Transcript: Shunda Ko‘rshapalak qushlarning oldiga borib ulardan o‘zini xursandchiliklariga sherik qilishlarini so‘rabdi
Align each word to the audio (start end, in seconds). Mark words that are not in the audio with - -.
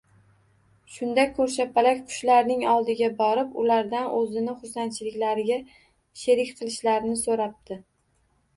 Shunda 0.93 1.25
Ko‘rshapalak 1.33 1.99
qushlarning 2.07 2.63
oldiga 2.71 3.11
borib 3.21 3.53
ulardan 3.65 4.09
o‘zini 4.23 4.57
xursandchiliklariga 4.63 5.61
sherik 6.25 6.57
qilishlarini 6.59 7.23
so‘rabdi 7.25 7.83